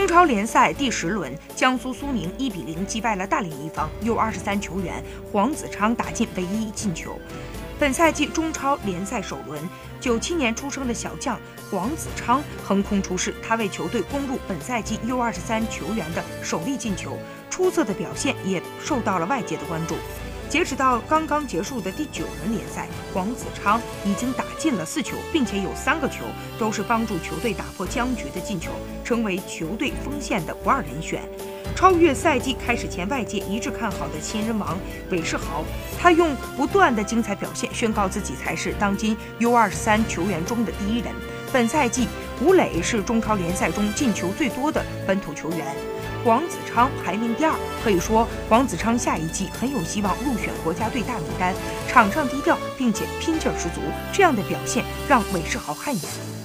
[0.00, 7.18] 中超联赛第十轮，江苏苏宁一比零击败了大连一方，U23 球员黄子昌打进唯一进球。
[7.78, 9.60] 本赛季中超联赛首轮，
[10.00, 11.38] 九七年出生的小将
[11.70, 17.18] 黄子昌横空出世，他为球队攻入本赛季 U23 球员的首粒进球，
[17.50, 19.96] 出色的表现也受到了外界的关注。
[20.50, 26.24] 截止到刚刚结束的第九轮联赛，黄子昌已经打进了四球，并且有三个球
[26.58, 28.72] 都是帮助球队打破僵局的进球，
[29.04, 31.22] 成为球队锋线的不二人选，
[31.76, 34.76] 超越赛季开始前外界一致看好的新人王
[35.08, 35.64] 韦世豪。
[36.00, 41.14] 他用不断的精彩表现宣告自己才是当今 U23 球员中的第一人。
[41.52, 42.08] 本赛季，
[42.42, 45.66] 吴磊是中超联赛中进球最多的本土球员。
[46.24, 47.54] 黄子昌排名第二，
[47.84, 51.54] 可以说黄子昌下一季很有希望入选国家队大名单。
[51.88, 53.80] 场上低调并且拼劲儿十足，
[54.12, 56.39] 这样的表现让韦世豪汗颜。